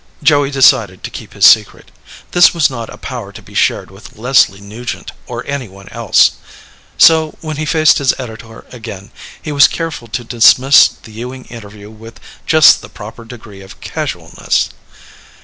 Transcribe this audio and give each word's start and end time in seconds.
Joey 0.23 0.49
decided 0.49 1.03
to 1.03 1.11
keep 1.11 1.33
his 1.35 1.45
secret. 1.45 1.91
This 2.31 2.55
was 2.55 2.71
not 2.71 2.89
a 2.89 2.97
power 2.97 3.31
to 3.31 3.41
be 3.43 3.53
shared 3.53 3.91
with 3.91 4.17
Leslie 4.17 4.59
Nugent 4.59 5.11
or 5.27 5.45
anyone 5.45 5.89
else. 5.89 6.31
So, 6.97 7.37
when 7.41 7.57
he 7.57 7.65
faced 7.67 7.99
his 7.99 8.11
editor 8.17 8.65
again, 8.71 9.11
he 9.39 9.51
was 9.51 9.67
careful 9.67 10.07
to 10.07 10.23
dismiss 10.23 10.87
the 10.87 11.11
Ewing 11.11 11.45
interview 11.51 11.91
with 11.91 12.19
just 12.47 12.81
the 12.81 12.89
proper 12.89 13.23
degree 13.25 13.61
of 13.61 13.79
casualness. 13.79 14.69